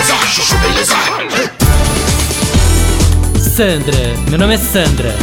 [0.00, 0.94] beleza, chuchu beleza.
[3.38, 5.14] Sandra, meu nome é Sandra.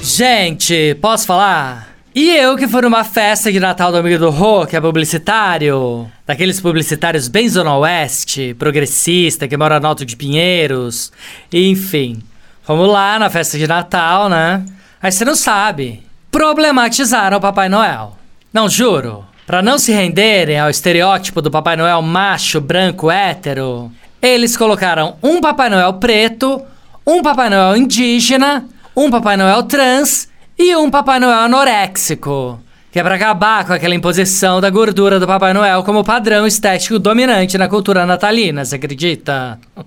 [0.00, 1.88] Gente, posso falar?
[2.14, 6.08] E eu que fui numa festa de Natal do amigo do Rô, que é publicitário,
[6.26, 11.10] daqueles publicitários bem Zona Oeste, progressista, que mora no Alto de Pinheiros,
[11.52, 12.22] enfim.
[12.62, 14.64] Fomos lá na festa de Natal, né?
[15.02, 16.04] Aí você não sabe.
[16.30, 18.16] Problematizaram o Papai Noel.
[18.52, 19.24] Não, juro.
[19.46, 25.40] Pra não se renderem ao estereótipo do Papai Noel macho, branco, hétero, eles colocaram um
[25.40, 26.62] Papai Noel preto,
[27.04, 28.64] um Papai Noel indígena,
[28.96, 32.60] um Papai Noel trans e um Papai Noel anoréxico.
[32.92, 36.98] Que é pra acabar com aquela imposição da gordura do Papai Noel como padrão estético
[36.98, 39.58] dominante na cultura natalina, você acredita?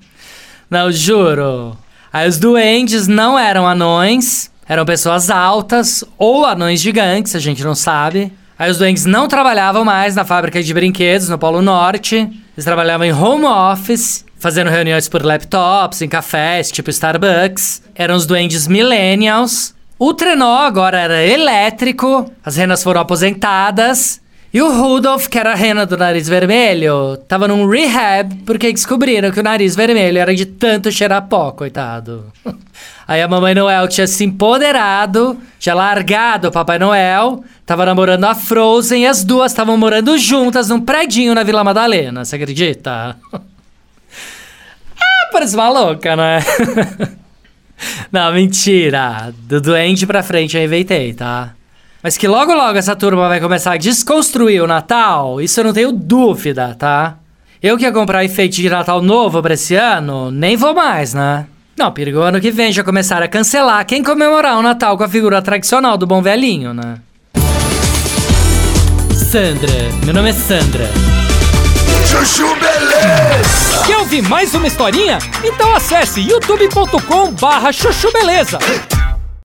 [0.70, 1.78] Não, juro.
[2.12, 7.76] Aí os duendes não eram anões, eram pessoas altas ou anões gigantes, a gente não
[7.76, 8.32] sabe.
[8.58, 12.16] Aí os duendes não trabalhavam mais na fábrica de brinquedos no Polo Norte.
[12.16, 17.84] Eles trabalhavam em home office, fazendo reuniões por laptops, em cafés, tipo Starbucks.
[17.94, 19.76] Eram os duendes millennials.
[20.00, 24.22] O trenó agora era elétrico, as renas foram aposentadas.
[24.56, 29.30] E o Rudolph, que era a rena do nariz vermelho, tava num rehab porque descobriram
[29.30, 32.32] que o nariz vermelho era de tanto cheirar pó, coitado.
[33.06, 38.34] Aí a Mamãe Noel tinha se empoderado, tinha largado o Papai Noel, tava namorando a
[38.34, 43.18] Frozen e as duas estavam morando juntas num predinho na Vila Madalena, você acredita?
[44.98, 46.40] ah, parece uma louca, né?
[48.10, 49.34] Não, mentira.
[49.38, 51.55] Do doente pra frente eu inventei, tá?
[52.06, 55.74] Mas que logo logo essa turma vai começar a desconstruir o Natal, isso eu não
[55.74, 57.16] tenho dúvida, tá?
[57.60, 61.48] Eu que ia comprar enfeite de Natal novo pra esse ano, nem vou mais, né?
[61.76, 65.10] Não, perigo ano que vem já começar a cancelar quem comemorar o Natal com a
[65.10, 67.00] figura tradicional do bom velhinho, né?
[69.12, 69.74] Sandra,
[70.06, 70.88] meu nome é Sandra.
[72.06, 73.84] Chuchu beleza.
[73.88, 75.18] Quer ouvir mais uma historinha?
[75.44, 78.60] Então acesse youtube.com barra chuchu beleza.